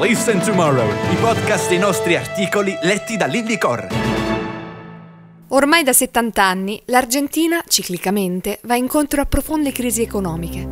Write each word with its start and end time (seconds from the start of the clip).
Listen 0.00 0.40
Tomorrow, 0.40 0.88
i 1.10 1.16
podcast 1.16 1.68
dei 1.68 1.78
nostri 1.78 2.14
articoli 2.14 2.78
letti 2.82 3.16
da 3.16 3.26
Lilly 3.26 3.58
Corre. 3.58 3.88
Ormai 5.48 5.82
da 5.82 5.92
70 5.92 6.42
anni 6.42 6.80
l'Argentina, 6.84 7.60
ciclicamente, 7.66 8.60
va 8.62 8.76
incontro 8.76 9.20
a 9.20 9.24
profonde 9.26 9.72
crisi 9.72 10.02
economiche. 10.02 10.66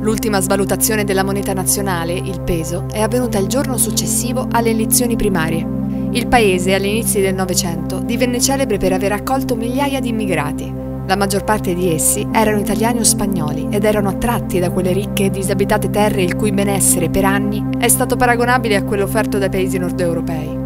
L'ultima 0.00 0.40
svalutazione 0.40 1.04
della 1.04 1.24
moneta 1.24 1.52
nazionale, 1.52 2.14
il 2.14 2.40
peso, 2.40 2.86
è 2.90 3.02
avvenuta 3.02 3.36
il 3.36 3.48
giorno 3.48 3.76
successivo 3.76 4.48
alle 4.50 4.70
elezioni 4.70 5.14
primarie. 5.14 5.66
Il 6.12 6.26
paese, 6.26 6.72
all'inizio 6.72 7.20
del 7.20 7.34
Novecento, 7.34 7.98
divenne 7.98 8.40
celebre 8.40 8.78
per 8.78 8.94
aver 8.94 9.12
accolto 9.12 9.56
migliaia 9.56 10.00
di 10.00 10.08
immigrati. 10.08 10.85
La 11.06 11.14
maggior 11.14 11.44
parte 11.44 11.72
di 11.72 11.88
essi 11.88 12.26
erano 12.32 12.58
italiani 12.58 12.98
o 12.98 13.04
spagnoli 13.04 13.68
ed 13.70 13.84
erano 13.84 14.08
attratti 14.08 14.58
da 14.58 14.70
quelle 14.70 14.92
ricche 14.92 15.26
e 15.26 15.30
disabitate 15.30 15.88
terre 15.88 16.22
il 16.22 16.34
cui 16.34 16.50
benessere 16.50 17.08
per 17.10 17.24
anni 17.24 17.64
è 17.78 17.86
stato 17.86 18.16
paragonabile 18.16 18.74
a 18.74 18.82
quello 18.82 19.04
offerto 19.04 19.38
dai 19.38 19.48
paesi 19.48 19.78
nordeuropei. 19.78 20.58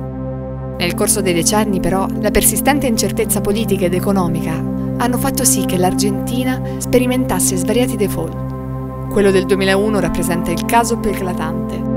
Nel 0.78 0.94
corso 0.94 1.20
dei 1.20 1.34
decenni, 1.34 1.78
però, 1.78 2.06
la 2.20 2.30
persistente 2.30 2.86
incertezza 2.86 3.42
politica 3.42 3.84
ed 3.84 3.92
economica 3.92 4.52
hanno 4.52 5.18
fatto 5.18 5.44
sì 5.44 5.66
che 5.66 5.76
l'Argentina 5.76 6.58
sperimentasse 6.78 7.56
svariati 7.56 7.96
default. 7.96 9.08
Quello 9.10 9.30
del 9.30 9.44
2001 9.44 10.00
rappresenta 10.00 10.50
il 10.50 10.64
caso 10.64 10.96
più 10.96 11.10
eclatante. 11.10 11.89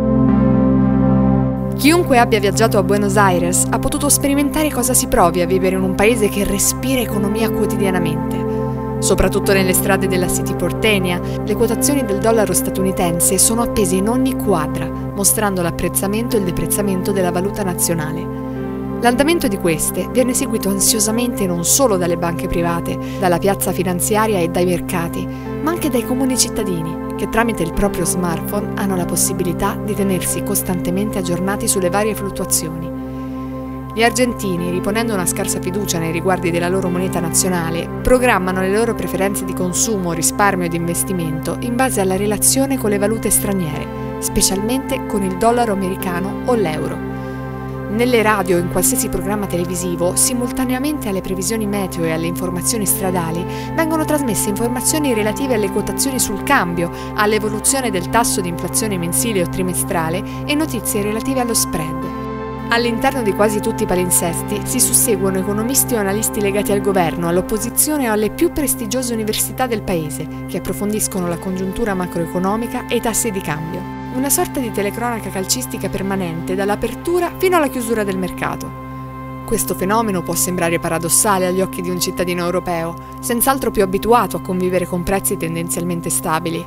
Chiunque 1.83 2.17
abbia 2.17 2.39
viaggiato 2.39 2.77
a 2.77 2.81
Buenos 2.81 3.17
Aires 3.17 3.65
ha 3.69 3.77
potuto 3.77 4.07
sperimentare 4.07 4.71
cosa 4.71 4.93
si 4.93 5.09
provi 5.09 5.41
a 5.41 5.45
vivere 5.45 5.75
in 5.75 5.81
un 5.81 5.95
paese 5.95 6.29
che 6.29 6.45
respira 6.45 7.01
economia 7.01 7.51
quotidianamente. 7.51 9.01
Soprattutto 9.01 9.51
nelle 9.51 9.73
strade 9.73 10.07
della 10.07 10.29
City 10.29 10.55
portenia, 10.55 11.19
le 11.43 11.53
quotazioni 11.55 12.05
del 12.05 12.19
dollaro 12.19 12.53
statunitense 12.53 13.37
sono 13.37 13.63
appese 13.63 13.95
in 13.95 14.07
ogni 14.07 14.33
quadra, 14.33 14.89
mostrando 14.89 15.61
l'apprezzamento 15.61 16.37
e 16.37 16.39
il 16.39 16.45
deprezzamento 16.45 17.11
della 17.11 17.31
valuta 17.31 17.63
nazionale. 17.63 18.25
L'andamento 19.01 19.49
di 19.49 19.57
queste 19.57 20.07
viene 20.09 20.33
seguito 20.33 20.69
ansiosamente 20.69 21.45
non 21.45 21.65
solo 21.65 21.97
dalle 21.97 22.15
banche 22.15 22.47
private, 22.47 22.97
dalla 23.19 23.39
piazza 23.39 23.73
finanziaria 23.73 24.39
e 24.39 24.47
dai 24.47 24.63
mercati, 24.63 25.27
ma 25.61 25.71
anche 25.71 25.89
dai 25.89 26.05
comuni 26.05 26.37
cittadini, 26.37 27.02
che 27.15 27.29
tramite 27.29 27.63
il 27.63 27.73
proprio 27.73 28.05
smartphone 28.05 28.73
hanno 28.75 28.95
la 28.95 29.05
possibilità 29.05 29.75
di 29.75 29.93
tenersi 29.93 30.43
costantemente 30.43 31.19
aggiornati 31.19 31.67
sulle 31.67 31.89
varie 31.89 32.15
fluttuazioni. 32.15 32.91
Gli 33.95 34.01
argentini, 34.01 34.71
riponendo 34.71 35.13
una 35.13 35.27
scarsa 35.27 35.61
fiducia 35.61 35.99
nei 35.99 36.11
riguardi 36.11 36.49
della 36.49 36.67
loro 36.67 36.89
moneta 36.89 37.19
nazionale, 37.19 37.87
programmano 38.01 38.61
le 38.61 38.75
loro 38.75 38.95
preferenze 38.95 39.45
di 39.45 39.53
consumo, 39.53 40.13
risparmio 40.13 40.65
ed 40.65 40.73
investimento 40.73 41.57
in 41.59 41.75
base 41.75 42.01
alla 42.01 42.17
relazione 42.17 42.79
con 42.79 42.89
le 42.89 42.97
valute 42.97 43.29
straniere, 43.29 44.17
specialmente 44.17 45.05
con 45.05 45.21
il 45.21 45.37
dollaro 45.37 45.73
americano 45.73 46.41
o 46.45 46.55
l'euro. 46.55 47.12
Nelle 47.93 48.23
radio 48.23 48.57
o 48.57 48.59
in 48.59 48.71
qualsiasi 48.71 49.07
programma 49.07 49.45
televisivo, 49.45 50.15
simultaneamente 50.15 51.09
alle 51.09 51.21
previsioni 51.21 51.67
meteo 51.67 52.03
e 52.03 52.11
alle 52.11 52.25
informazioni 52.25 52.87
stradali, 52.87 53.45
vengono 53.75 54.03
trasmesse 54.03 54.49
informazioni 54.49 55.13
relative 55.13 55.53
alle 55.53 55.69
quotazioni 55.69 56.19
sul 56.19 56.41
cambio, 56.41 56.89
all'evoluzione 57.13 57.91
del 57.91 58.09
tasso 58.09 58.41
di 58.41 58.49
inflazione 58.49 58.97
mensile 58.97 59.43
o 59.43 59.47
trimestrale 59.47 60.23
e 60.47 60.55
notizie 60.55 61.03
relative 61.03 61.41
allo 61.41 61.53
spread. 61.53 62.21
All'interno 62.69 63.21
di 63.21 63.31
quasi 63.33 63.59
tutti 63.59 63.83
i 63.83 63.87
palinsesti 63.87 64.61
si 64.63 64.79
susseguono 64.79 65.37
economisti 65.37 65.93
o 65.93 65.99
analisti 65.99 66.41
legati 66.41 66.71
al 66.71 66.81
governo, 66.81 67.27
all'opposizione 67.27 68.09
o 68.09 68.13
alle 68.13 68.31
più 68.31 68.51
prestigiose 68.51 69.13
università 69.13 69.67
del 69.67 69.83
paese, 69.83 70.27
che 70.47 70.57
approfondiscono 70.57 71.27
la 71.27 71.37
congiuntura 71.37 71.93
macroeconomica 71.93 72.87
e 72.87 72.95
i 72.95 73.01
tassi 73.01 73.29
di 73.29 73.41
cambio 73.41 73.92
una 74.13 74.29
sorta 74.29 74.59
di 74.59 74.71
telecronaca 74.71 75.29
calcistica 75.29 75.89
permanente 75.89 76.53
dall'apertura 76.53 77.31
fino 77.37 77.57
alla 77.57 77.67
chiusura 77.67 78.03
del 78.03 78.17
mercato. 78.17 78.81
Questo 79.43 79.73
fenomeno 79.73 80.21
può 80.21 80.35
sembrare 80.35 80.79
paradossale 80.79 81.47
agli 81.47 81.61
occhi 81.61 81.81
di 81.81 81.89
un 81.89 81.99
cittadino 81.99 82.45
europeo, 82.45 83.17
senz'altro 83.21 83.71
più 83.71 83.81
abituato 83.81 84.37
a 84.37 84.41
convivere 84.41 84.85
con 84.85 85.03
prezzi 85.03 85.35
tendenzialmente 85.35 86.11
stabili. 86.11 86.63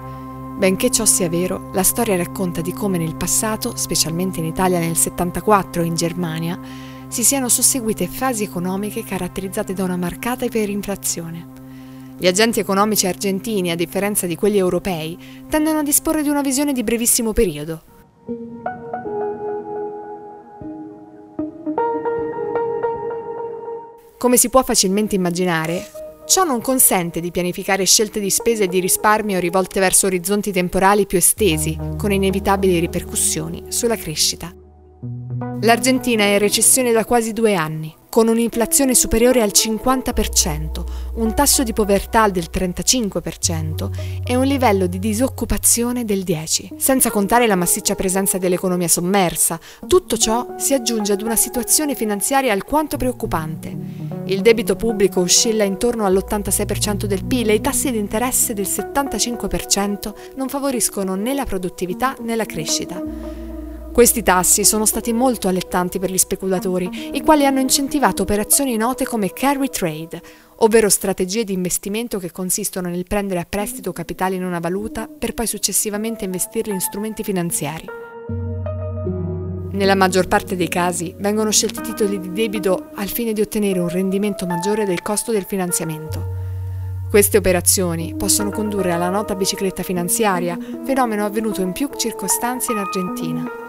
Benché 0.57 0.91
ciò 0.91 1.05
sia 1.05 1.29
vero, 1.29 1.71
la 1.73 1.85
storia 1.85 2.17
racconta 2.17 2.61
di 2.61 2.73
come 2.73 2.99
nel 2.99 3.15
passato, 3.15 3.77
specialmente 3.77 4.41
in 4.41 4.47
Italia 4.47 4.81
nel 4.81 4.97
74 4.97 5.83
e 5.83 5.87
in 5.87 5.95
Germania, 5.95 6.59
si 7.07 7.23
siano 7.23 7.49
susseguite 7.49 8.09
fasi 8.09 8.43
economiche 8.43 9.05
caratterizzate 9.05 9.73
da 9.73 9.85
una 9.85 9.97
marcata 9.97 10.45
iperinflazione. 10.45 11.66
Gli 12.19 12.27
agenti 12.27 12.61
economici 12.61 13.07
argentini, 13.07 13.71
a 13.71 13.77
differenza 13.77 14.27
di 14.27 14.37
quelli 14.37 14.57
europei, 14.57 15.45
tendono 15.51 15.81
a 15.81 15.83
disporre 15.83 16.23
di 16.23 16.31
una 16.31 16.41
visione 16.41 16.73
di 16.73 16.83
brevissimo 16.83 17.35
periodo. 17.35 17.83
Come 24.17 24.39
si 24.39 24.49
può 24.49 24.63
facilmente 24.63 25.15
immaginare, 25.15 25.91
ciò 26.27 26.45
non 26.45 26.63
consente 26.63 27.21
di 27.21 27.31
pianificare 27.31 27.85
scelte 27.85 28.19
di 28.19 28.31
spese 28.31 28.65
e 28.65 28.69
di 28.69 28.81
risparmio 28.81 29.39
rivolte 29.39 29.79
verso 29.79 30.07
orizzonti 30.07 30.53
temporali 30.53 31.05
più 31.05 31.19
estesi, 31.19 31.79
con 31.99 32.13
inevitabili 32.13 32.79
ripercussioni 32.79 33.65
sulla 33.69 33.97
crescita. 33.97 34.66
L'Argentina 35.63 36.23
è 36.23 36.35
in 36.35 36.39
recessione 36.39 36.93
da 36.93 37.07
quasi 37.07 37.33
due 37.33 37.55
anni, 37.55 37.95
con 38.11 38.29
un'inflazione 38.29 38.95
superiore 38.95 39.41
al 39.41 39.53
50%, 39.55 40.85
un 41.15 41.35
tasso 41.35 41.63
di 41.63 41.73
povertà 41.73 42.29
del 42.29 42.49
35% 42.53 44.23
e 44.23 44.37
un 44.37 44.45
livello 44.45 44.87
di 44.87 44.99
disoccupazione 44.99 46.05
del 46.05 46.21
10%, 46.21 46.77
senza 46.77 47.11
contare 47.11 47.47
la 47.47 47.57
massiccia 47.57 47.95
presenza 47.95 48.37
dell'economia 48.37 48.87
sommersa. 48.87 49.59
Tutto 49.87 50.19
ciò 50.19 50.55
si 50.59 50.75
aggiunge 50.75 51.15
ad 51.15 51.23
una 51.23 51.37
situazione 51.37 51.95
finanziaria 51.95 52.53
alquanto 52.53 52.99
preoccupante. 52.99 53.75
Il 54.27 54.43
debito 54.43 54.77
pubblico 54.77 55.21
oscilla 55.21 55.65
intorno 55.65 56.05
all'86% 56.05 57.07
del 57.07 57.25
PIL 57.25 57.49
e 57.49 57.55
i 57.55 57.61
tassi 57.63 57.91
di 57.91 57.99
interesse 57.99 58.53
del 58.53 58.67
75% 58.67 60.15
non 60.37 60.49
favoriscono 60.49 61.15
né 61.15 61.33
la 61.33 61.45
produttività 61.45 62.15
né 62.21 62.37
la 62.37 62.45
crescita. 62.45 63.46
Questi 63.97 64.23
tassi 64.23 64.63
sono 64.63 64.85
stati 64.85 65.15
molto 65.15 65.49
allettanti 65.49 65.99
per 65.99 66.11
gli 66.11 66.19
speculatori, 66.19 67.17
i 67.17 67.23
quali 67.23 67.47
hanno 67.47 67.61
incentivato 67.61 68.21
operazioni 68.21 68.77
note 68.77 69.07
come 69.07 69.33
carry 69.33 69.71
trade, 69.71 70.21
ovvero 70.57 70.91
strategie 70.91 71.45
di 71.45 71.55
investimento 71.55 72.19
che 72.19 72.31
consistono 72.31 72.91
nel 72.91 73.07
prendere 73.07 73.41
a 73.41 73.47
prestito 73.49 73.95
capitali 73.95 74.37
in 74.37 74.45
una 74.45 74.59
valuta 74.59 75.09
per 75.09 75.33
poi 75.33 75.47
successivamente 75.47 76.27
investirli 76.27 76.75
in 76.75 76.81
strumenti 76.81 77.23
finanziari. 77.23 77.87
Nella 79.71 79.95
maggior 79.95 80.29
parte 80.29 80.57
dei 80.57 80.69
casi 80.69 81.15
vengono 81.17 81.51
scelti 81.51 81.81
titoli 81.81 82.21
di 82.21 82.33
debito 82.33 82.91
al 82.97 83.09
fine 83.09 83.33
di 83.33 83.41
ottenere 83.41 83.79
un 83.79 83.89
rendimento 83.89 84.45
maggiore 84.45 84.85
del 84.85 85.01
costo 85.01 85.33
del 85.33 85.45
finanziamento. 85.45 86.35
Queste 87.09 87.39
operazioni 87.39 88.15
possono 88.15 88.51
condurre 88.51 88.93
alla 88.93 89.09
nota 89.09 89.35
bicicletta 89.35 89.83
finanziaria, 89.83 90.59
fenomeno 90.85 91.25
avvenuto 91.25 91.63
in 91.63 91.73
più 91.73 91.89
circostanze 91.97 92.73
in 92.73 92.79
Argentina. 92.79 93.65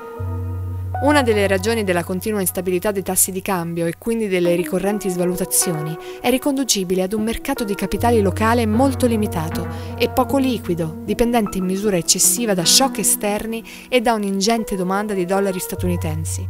Una 0.99 1.21
delle 1.21 1.45
ragioni 1.45 1.83
della 1.83 2.03
continua 2.03 2.41
instabilità 2.41 2.89
dei 2.89 3.03
tassi 3.03 3.31
di 3.31 3.43
cambio 3.43 3.85
e 3.85 3.99
quindi 3.99 4.27
delle 4.27 4.55
ricorrenti 4.55 5.09
svalutazioni 5.09 5.95
è 6.19 6.31
riconducibile 6.31 7.03
ad 7.03 7.13
un 7.13 7.21
mercato 7.21 7.63
di 7.63 7.75
capitali 7.75 8.19
locale 8.19 8.65
molto 8.65 9.05
limitato 9.05 9.67
e 9.95 10.09
poco 10.09 10.39
liquido, 10.39 10.97
dipendente 11.03 11.59
in 11.59 11.65
misura 11.65 11.97
eccessiva 11.97 12.55
da 12.55 12.65
shock 12.65 12.97
esterni 12.97 13.63
e 13.89 14.01
da 14.01 14.13
un'ingente 14.13 14.75
domanda 14.75 15.13
di 15.13 15.25
dollari 15.25 15.59
statunitensi. 15.59 16.49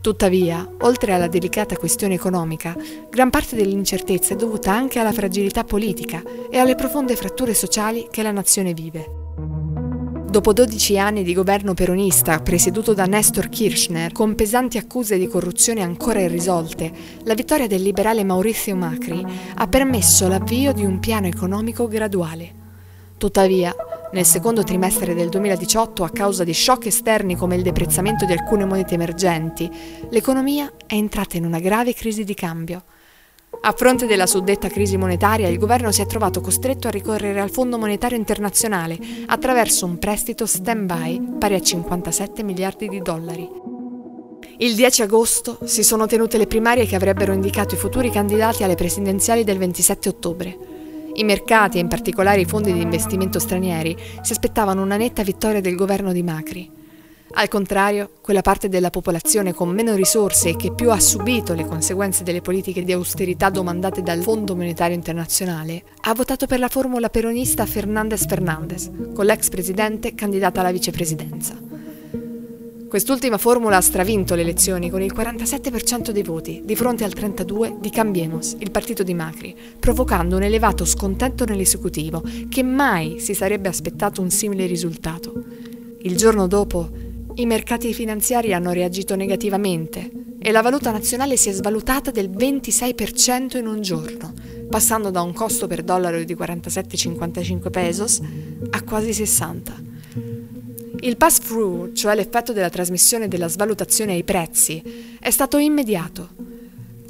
Tuttavia, 0.00 0.68
oltre 0.80 1.12
alla 1.12 1.28
delicata 1.28 1.76
questione 1.76 2.14
economica, 2.14 2.74
gran 3.08 3.30
parte 3.30 3.54
dell'incertezza 3.54 4.34
è 4.34 4.36
dovuta 4.36 4.72
anche 4.72 4.98
alla 4.98 5.12
fragilità 5.12 5.62
politica 5.62 6.20
e 6.50 6.58
alle 6.58 6.74
profonde 6.74 7.14
fratture 7.14 7.54
sociali 7.54 8.08
che 8.10 8.24
la 8.24 8.32
nazione 8.32 8.74
vive. 8.74 9.19
Dopo 10.30 10.52
12 10.52 10.96
anni 10.96 11.24
di 11.24 11.34
governo 11.34 11.74
peronista 11.74 12.38
presieduto 12.38 12.94
da 12.94 13.04
Nestor 13.06 13.48
Kirchner, 13.48 14.12
con 14.12 14.36
pesanti 14.36 14.78
accuse 14.78 15.18
di 15.18 15.26
corruzione 15.26 15.82
ancora 15.82 16.20
irrisolte, 16.20 16.92
la 17.24 17.34
vittoria 17.34 17.66
del 17.66 17.82
liberale 17.82 18.22
Maurizio 18.22 18.76
Macri 18.76 19.26
ha 19.56 19.66
permesso 19.66 20.28
l'avvio 20.28 20.72
di 20.72 20.84
un 20.84 21.00
piano 21.00 21.26
economico 21.26 21.88
graduale. 21.88 22.54
Tuttavia, 23.18 23.74
nel 24.12 24.24
secondo 24.24 24.62
trimestre 24.62 25.14
del 25.14 25.30
2018, 25.30 26.04
a 26.04 26.10
causa 26.10 26.44
di 26.44 26.54
shock 26.54 26.86
esterni 26.86 27.34
come 27.34 27.56
il 27.56 27.62
deprezzamento 27.62 28.24
di 28.24 28.30
alcune 28.30 28.64
monete 28.64 28.94
emergenti, 28.94 29.68
l'economia 30.10 30.72
è 30.86 30.94
entrata 30.94 31.38
in 31.38 31.44
una 31.44 31.58
grave 31.58 31.92
crisi 31.92 32.22
di 32.22 32.34
cambio. 32.34 32.84
A 33.62 33.72
fronte 33.72 34.06
della 34.06 34.26
suddetta 34.26 34.68
crisi 34.68 34.96
monetaria, 34.96 35.48
il 35.48 35.58
governo 35.58 35.90
si 35.90 36.00
è 36.00 36.06
trovato 36.06 36.40
costretto 36.40 36.86
a 36.86 36.90
ricorrere 36.90 37.40
al 37.40 37.50
Fondo 37.50 37.78
Monetario 37.78 38.16
Internazionale 38.16 38.96
attraverso 39.26 39.84
un 39.86 39.98
prestito 39.98 40.46
stand-by 40.46 41.36
pari 41.38 41.54
a 41.54 41.60
57 41.60 42.44
miliardi 42.44 42.88
di 42.88 43.00
dollari. 43.00 43.48
Il 44.58 44.74
10 44.74 45.02
agosto 45.02 45.58
si 45.64 45.82
sono 45.82 46.06
tenute 46.06 46.38
le 46.38 46.46
primarie 46.46 46.86
che 46.86 46.94
avrebbero 46.94 47.32
indicato 47.32 47.74
i 47.74 47.78
futuri 47.78 48.10
candidati 48.10 48.62
alle 48.62 48.76
presidenziali 48.76 49.42
del 49.42 49.58
27 49.58 50.08
ottobre. 50.08 50.58
I 51.14 51.24
mercati 51.24 51.78
e 51.78 51.80
in 51.80 51.88
particolare 51.88 52.40
i 52.40 52.46
fondi 52.46 52.72
di 52.72 52.80
investimento 52.80 53.38
stranieri 53.38 53.96
si 54.22 54.32
aspettavano 54.32 54.80
una 54.80 54.96
netta 54.96 55.22
vittoria 55.22 55.60
del 55.60 55.74
governo 55.74 56.12
di 56.12 56.22
Macri. 56.22 56.70
Al 57.32 57.48
contrario, 57.48 58.10
quella 58.20 58.42
parte 58.42 58.68
della 58.68 58.90
popolazione 58.90 59.54
con 59.54 59.68
meno 59.68 59.94
risorse 59.94 60.50
e 60.50 60.56
che 60.56 60.72
più 60.72 60.90
ha 60.90 60.98
subito 60.98 61.54
le 61.54 61.64
conseguenze 61.64 62.24
delle 62.24 62.40
politiche 62.40 62.82
di 62.82 62.92
austerità 62.92 63.50
domandate 63.50 64.02
dal 64.02 64.20
Fondo 64.20 64.56
Monetario 64.56 64.96
Internazionale 64.96 65.84
ha 66.02 66.12
votato 66.12 66.46
per 66.46 66.58
la 66.58 66.68
formula 66.68 67.08
peronista 67.08 67.66
Fernandez 67.66 68.26
Fernandez, 68.26 68.90
con 69.14 69.26
l'ex 69.26 69.48
presidente 69.48 70.14
candidata 70.14 70.60
alla 70.60 70.72
vicepresidenza. 70.72 71.56
Quest'ultima 72.88 73.38
formula 73.38 73.76
ha 73.76 73.80
stravinto 73.80 74.34
le 74.34 74.40
elezioni 74.40 74.90
con 74.90 75.00
il 75.00 75.14
47% 75.14 76.10
dei 76.10 76.24
voti, 76.24 76.62
di 76.64 76.74
fronte 76.74 77.04
al 77.04 77.12
32% 77.14 77.78
di 77.78 77.90
Cambiemos, 77.90 78.56
il 78.58 78.72
partito 78.72 79.04
di 79.04 79.14
Macri, 79.14 79.56
provocando 79.78 80.34
un 80.34 80.42
elevato 80.42 80.84
scontento 80.84 81.44
nell'esecutivo, 81.44 82.24
che 82.48 82.64
mai 82.64 83.20
si 83.20 83.34
sarebbe 83.34 83.68
aspettato 83.68 84.20
un 84.20 84.30
simile 84.30 84.66
risultato. 84.66 85.44
Il 86.02 86.16
giorno 86.16 86.48
dopo, 86.48 86.90
i 87.34 87.46
mercati 87.46 87.94
finanziari 87.94 88.52
hanno 88.52 88.72
reagito 88.72 89.14
negativamente 89.16 90.10
e 90.38 90.50
la 90.52 90.62
valuta 90.62 90.90
nazionale 90.90 91.36
si 91.36 91.48
è 91.48 91.52
svalutata 91.52 92.10
del 92.10 92.30
26% 92.30 93.56
in 93.56 93.66
un 93.66 93.80
giorno, 93.80 94.32
passando 94.68 95.10
da 95.10 95.22
un 95.22 95.32
costo 95.32 95.66
per 95.66 95.82
dollaro 95.82 96.22
di 96.24 96.34
47,55 96.34 97.70
pesos 97.70 98.20
a 98.70 98.82
quasi 98.82 99.12
60. 99.12 99.88
Il 101.02 101.16
pass-through, 101.16 101.94
cioè 101.94 102.14
l'effetto 102.14 102.52
della 102.52 102.68
trasmissione 102.68 103.28
della 103.28 103.48
svalutazione 103.48 104.12
ai 104.12 104.24
prezzi, 104.24 104.82
è 105.18 105.30
stato 105.30 105.56
immediato. 105.56 106.49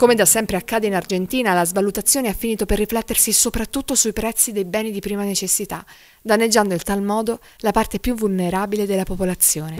Come 0.00 0.14
da 0.14 0.24
sempre 0.24 0.56
accade 0.56 0.86
in 0.86 0.94
Argentina, 0.94 1.52
la 1.52 1.66
svalutazione 1.66 2.30
ha 2.30 2.32
finito 2.32 2.64
per 2.64 2.78
riflettersi 2.78 3.32
soprattutto 3.32 3.94
sui 3.94 4.14
prezzi 4.14 4.50
dei 4.50 4.64
beni 4.64 4.92
di 4.92 5.00
prima 5.00 5.24
necessità, 5.24 5.84
danneggiando 6.22 6.72
in 6.72 6.82
tal 6.82 7.02
modo 7.02 7.38
la 7.58 7.70
parte 7.70 7.98
più 7.98 8.14
vulnerabile 8.14 8.86
della 8.86 9.02
popolazione. 9.02 9.76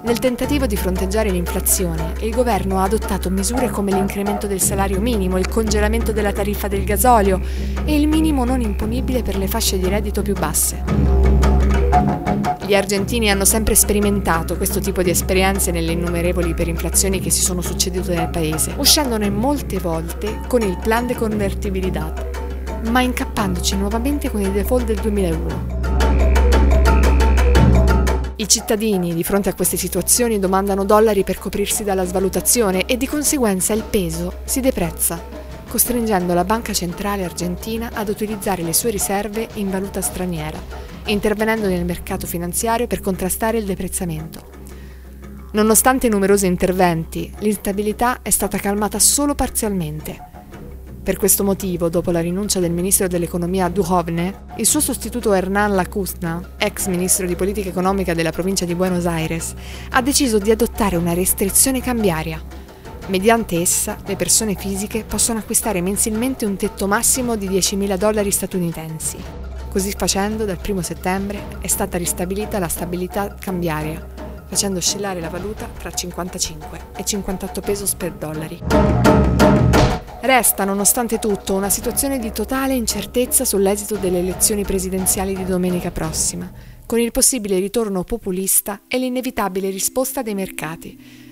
Nel 0.00 0.18
tentativo 0.18 0.64
di 0.64 0.76
fronteggiare 0.76 1.28
l'inflazione, 1.28 2.14
il 2.22 2.34
governo 2.34 2.78
ha 2.78 2.84
adottato 2.84 3.28
misure 3.28 3.68
come 3.68 3.92
l'incremento 3.92 4.46
del 4.46 4.62
salario 4.62 4.98
minimo, 4.98 5.36
il 5.36 5.48
congelamento 5.48 6.12
della 6.12 6.32
tariffa 6.32 6.68
del 6.68 6.84
gasolio 6.84 7.38
e 7.84 7.94
il 7.94 8.08
minimo 8.08 8.46
non 8.46 8.62
imponibile 8.62 9.20
per 9.20 9.36
le 9.36 9.46
fasce 9.46 9.78
di 9.78 9.88
reddito 9.90 10.22
più 10.22 10.32
basse. 10.32 11.33
Gli 12.74 12.78
argentini 12.78 13.30
hanno 13.30 13.44
sempre 13.44 13.76
sperimentato 13.76 14.56
questo 14.56 14.80
tipo 14.80 15.00
di 15.00 15.10
esperienze 15.10 15.70
nelle 15.70 15.92
innumerevoli 15.92 16.48
iperinflazioni 16.48 17.20
che 17.20 17.30
si 17.30 17.40
sono 17.40 17.60
succedute 17.60 18.16
nel 18.16 18.30
paese, 18.30 18.74
uscendone 18.76 19.30
molte 19.30 19.78
volte 19.78 20.40
con 20.48 20.60
il 20.60 20.76
plan 20.82 21.06
de 21.06 21.14
convertibilidad, 21.14 22.82
ma 22.88 23.00
incappandoci 23.00 23.76
nuovamente 23.76 24.28
con 24.28 24.40
il 24.40 24.50
default 24.50 24.86
del 24.86 24.98
2001. 24.98 25.66
I 28.34 28.48
cittadini, 28.48 29.14
di 29.14 29.22
fronte 29.22 29.50
a 29.50 29.54
queste 29.54 29.76
situazioni, 29.76 30.40
domandano 30.40 30.84
dollari 30.84 31.22
per 31.22 31.38
coprirsi 31.38 31.84
dalla 31.84 32.04
svalutazione 32.04 32.86
e 32.86 32.96
di 32.96 33.06
conseguenza 33.06 33.72
il 33.72 33.84
peso 33.88 34.38
si 34.42 34.58
deprezza, 34.58 35.22
costringendo 35.68 36.34
la 36.34 36.44
Banca 36.44 36.72
Centrale 36.72 37.22
Argentina 37.22 37.90
ad 37.94 38.08
utilizzare 38.08 38.62
le 38.62 38.72
sue 38.72 38.90
riserve 38.90 39.46
in 39.54 39.70
valuta 39.70 40.00
straniera, 40.00 40.83
intervenendo 41.06 41.66
nel 41.66 41.84
mercato 41.84 42.26
finanziario 42.26 42.86
per 42.86 43.00
contrastare 43.00 43.58
il 43.58 43.64
deprezzamento. 43.64 44.52
Nonostante 45.52 46.08
numerosi 46.08 46.46
interventi, 46.46 47.32
l'instabilità 47.38 48.20
è 48.22 48.30
stata 48.30 48.58
calmata 48.58 48.98
solo 48.98 49.34
parzialmente 49.34 50.32
per 51.04 51.18
questo 51.18 51.44
motivo, 51.44 51.90
dopo 51.90 52.10
la 52.10 52.20
rinuncia 52.20 52.60
del 52.60 52.70
ministro 52.70 53.08
dell'economia 53.08 53.68
Duhovne, 53.68 54.44
il 54.56 54.64
suo 54.64 54.80
sostituto 54.80 55.34
Hernán 55.34 55.74
Lacusna, 55.74 56.52
ex 56.56 56.86
ministro 56.86 57.26
di 57.26 57.36
politica 57.36 57.68
economica 57.68 58.14
della 58.14 58.32
provincia 58.32 58.64
di 58.64 58.74
Buenos 58.74 59.04
Aires, 59.04 59.54
ha 59.90 60.00
deciso 60.00 60.38
di 60.38 60.50
adottare 60.50 60.96
una 60.96 61.12
restrizione 61.12 61.82
cambiaria. 61.82 62.42
Mediante 63.08 63.60
essa, 63.60 63.98
le 64.06 64.16
persone 64.16 64.54
fisiche 64.54 65.04
possono 65.06 65.40
acquistare 65.40 65.82
mensilmente 65.82 66.46
un 66.46 66.56
tetto 66.56 66.86
massimo 66.86 67.36
di 67.36 67.50
10.000 67.50 67.98
dollari 67.98 68.30
statunitensi. 68.30 69.43
Così 69.74 69.90
facendo, 69.90 70.44
dal 70.44 70.60
1 70.64 70.82
settembre 70.82 71.58
è 71.58 71.66
stata 71.66 71.98
ristabilita 71.98 72.60
la 72.60 72.68
stabilità 72.68 73.34
cambiaria, 73.34 74.06
facendo 74.46 74.78
oscillare 74.78 75.18
la 75.18 75.28
valuta 75.28 75.68
tra 75.76 75.90
55 75.90 76.78
e 76.96 77.04
58 77.04 77.60
pesos 77.60 77.92
per 77.96 78.12
dollari. 78.12 78.56
Resta, 80.20 80.62
nonostante 80.62 81.18
tutto, 81.18 81.54
una 81.54 81.70
situazione 81.70 82.20
di 82.20 82.30
totale 82.30 82.74
incertezza 82.74 83.44
sull'esito 83.44 83.96
delle 83.96 84.20
elezioni 84.20 84.62
presidenziali 84.62 85.34
di 85.34 85.44
domenica 85.44 85.90
prossima, 85.90 86.48
con 86.86 87.00
il 87.00 87.10
possibile 87.10 87.58
ritorno 87.58 88.04
populista 88.04 88.82
e 88.86 88.98
l'inevitabile 88.98 89.70
risposta 89.70 90.22
dei 90.22 90.36
mercati. 90.36 91.23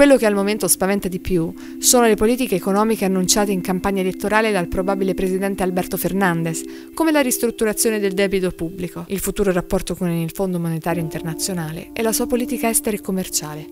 Quello 0.00 0.16
che 0.16 0.24
al 0.24 0.32
momento 0.32 0.66
spaventa 0.66 1.08
di 1.08 1.20
più 1.20 1.52
sono 1.78 2.06
le 2.06 2.14
politiche 2.14 2.54
economiche 2.54 3.04
annunciate 3.04 3.52
in 3.52 3.60
campagna 3.60 4.00
elettorale 4.00 4.50
dal 4.50 4.66
probabile 4.66 5.12
presidente 5.12 5.62
Alberto 5.62 5.98
Fernandez, 5.98 6.62
come 6.94 7.12
la 7.12 7.20
ristrutturazione 7.20 7.98
del 7.98 8.14
debito 8.14 8.50
pubblico, 8.50 9.04
il 9.08 9.18
futuro 9.18 9.52
rapporto 9.52 9.94
con 9.94 10.08
il 10.08 10.30
Fondo 10.32 10.58
Monetario 10.58 11.02
Internazionale 11.02 11.90
e 11.92 12.00
la 12.00 12.14
sua 12.14 12.26
politica 12.26 12.70
estera 12.70 12.96
e 12.96 13.02
commerciale. 13.02 13.66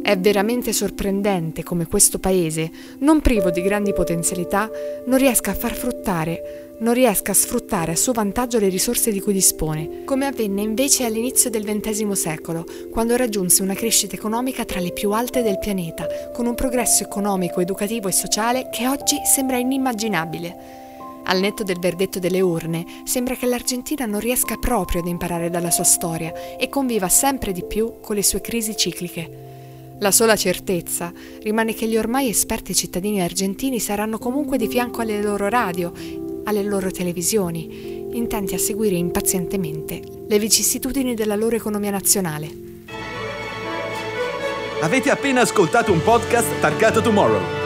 È 0.00 0.16
veramente 0.18 0.72
sorprendente 0.72 1.62
come 1.62 1.86
questo 1.86 2.18
paese, 2.18 2.70
non 3.00 3.20
privo 3.20 3.50
di 3.50 3.60
grandi 3.60 3.92
potenzialità, 3.92 4.70
non 5.04 5.18
riesca 5.18 5.50
a 5.50 5.54
far 5.54 5.74
fruttare, 5.74 6.71
non 6.82 6.94
riesca 6.94 7.30
a 7.30 7.34
sfruttare 7.34 7.92
a 7.92 7.96
suo 7.96 8.12
vantaggio 8.12 8.58
le 8.58 8.68
risorse 8.68 9.12
di 9.12 9.20
cui 9.20 9.32
dispone, 9.32 10.02
come 10.04 10.26
avvenne 10.26 10.62
invece 10.62 11.04
all'inizio 11.04 11.48
del 11.48 11.64
XX 11.64 12.10
secolo, 12.10 12.66
quando 12.90 13.16
raggiunse 13.16 13.62
una 13.62 13.74
crescita 13.74 14.16
economica 14.16 14.64
tra 14.64 14.80
le 14.80 14.92
più 14.92 15.12
alte 15.12 15.42
del 15.42 15.60
pianeta, 15.60 16.06
con 16.34 16.46
un 16.46 16.54
progresso 16.54 17.04
economico, 17.04 17.60
educativo 17.60 18.08
e 18.08 18.12
sociale 18.12 18.68
che 18.72 18.88
oggi 18.88 19.16
sembra 19.24 19.58
inimmaginabile. 19.58 20.80
Al 21.24 21.38
netto 21.38 21.62
del 21.62 21.78
verdetto 21.78 22.18
delle 22.18 22.40
urne, 22.40 22.84
sembra 23.04 23.36
che 23.36 23.46
l'Argentina 23.46 24.04
non 24.04 24.18
riesca 24.18 24.56
proprio 24.56 25.02
ad 25.02 25.06
imparare 25.06 25.50
dalla 25.50 25.70
sua 25.70 25.84
storia 25.84 26.56
e 26.58 26.68
conviva 26.68 27.08
sempre 27.08 27.52
di 27.52 27.64
più 27.64 28.00
con 28.00 28.16
le 28.16 28.24
sue 28.24 28.40
crisi 28.40 28.76
cicliche. 28.76 29.50
La 30.02 30.10
sola 30.10 30.34
certezza 30.34 31.12
rimane 31.42 31.74
che 31.74 31.86
gli 31.86 31.96
ormai 31.96 32.28
esperti 32.28 32.74
cittadini 32.74 33.22
argentini 33.22 33.78
saranno 33.78 34.18
comunque 34.18 34.58
di 34.58 34.66
fianco 34.66 35.00
alle 35.00 35.22
loro 35.22 35.48
radio, 35.48 35.92
alle 36.44 36.62
loro 36.62 36.90
televisioni, 36.90 38.08
intenti 38.12 38.54
a 38.54 38.58
seguire 38.58 38.96
impazientemente 38.96 40.02
le 40.26 40.38
vicissitudini 40.38 41.14
della 41.14 41.36
loro 41.36 41.56
economia 41.56 41.90
nazionale. 41.90 42.50
Avete 44.80 45.10
appena 45.10 45.42
ascoltato 45.42 45.92
un 45.92 46.02
podcast 46.02 46.60
targato 46.60 47.00
Tomorrow 47.00 47.61